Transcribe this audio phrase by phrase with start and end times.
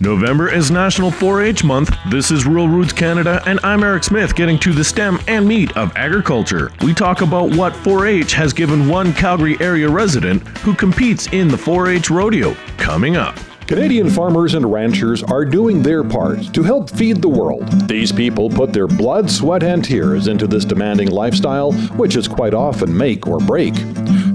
[0.00, 1.96] November is National 4 H Month.
[2.10, 5.76] This is Rural Roots Canada, and I'm Eric Smith getting to the stem and meat
[5.76, 6.72] of agriculture.
[6.82, 11.46] We talk about what 4 H has given one Calgary area resident who competes in
[11.46, 12.54] the 4 H rodeo.
[12.76, 13.38] Coming up.
[13.66, 17.66] Canadian farmers and ranchers are doing their part to help feed the world.
[17.88, 22.52] These people put their blood, sweat, and tears into this demanding lifestyle, which is quite
[22.52, 23.74] often make or break.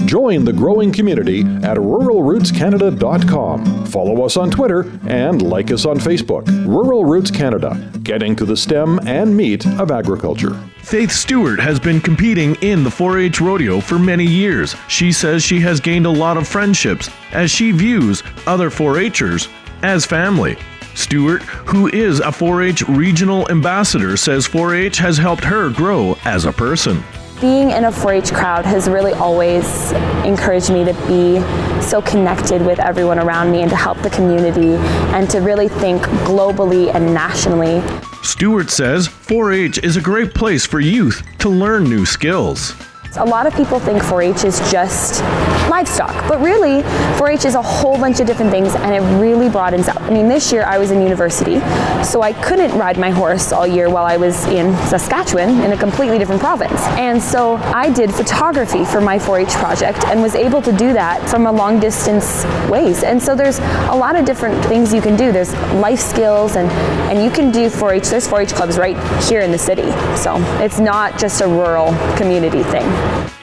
[0.10, 3.86] Join the growing community at ruralrootscanada.com.
[3.86, 6.48] Follow us on Twitter and like us on Facebook.
[6.66, 10.60] Rural Roots Canada, getting to the stem and meat of agriculture.
[10.82, 14.76] Faith Stewart has been competing in the 4 H rodeo for many years.
[14.88, 19.48] She says she has gained a lot of friendships as she views other 4 Hers
[19.84, 20.58] as family.
[20.96, 26.18] Stewart, who is a 4 H regional ambassador, says 4 H has helped her grow
[26.26, 27.04] as a person.
[27.42, 29.94] Being in a 4 H crowd has really always
[30.26, 31.40] encouraged me to be
[31.82, 34.76] so connected with everyone around me and to help the community
[35.16, 37.82] and to really think globally and nationally.
[38.24, 42.74] Stewart says 4 H is a great place for youth to learn new skills.
[43.18, 45.24] A lot of people think 4-H is just
[45.68, 46.84] livestock, but really
[47.18, 50.00] 4-H is a whole bunch of different things and it really broadens out.
[50.04, 51.60] I mean, this year I was in university,
[52.04, 55.78] so I couldn't ride my horse all year while I was in Saskatchewan in a
[55.78, 56.80] completely different province.
[57.00, 61.28] And so I did photography for my 4-H project and was able to do that
[61.28, 63.04] from a long distance ways.
[63.04, 65.32] And so there's a lot of different things you can do.
[65.32, 66.70] There's life skills and,
[67.10, 68.08] and you can do 4-H.
[68.08, 69.90] There's 4-H clubs right here in the city.
[70.16, 72.99] So it's not just a rural community thing.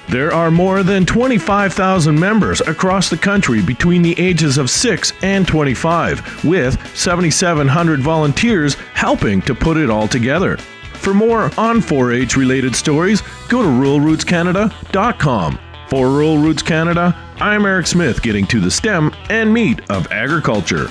[0.08, 5.46] There are more than 25,000 members across the country between the ages of 6 and
[5.46, 10.56] 25, with 7,700 volunteers helping to put it all together.
[10.94, 15.58] For more on 4 H related stories, go to ruralrootscanada.com.
[15.88, 20.88] For Rural Roots Canada, I'm Eric Smith getting to the stem and meat of agriculture.